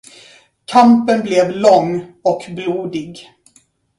[0.65, 3.29] Kampen blev lång och blodig.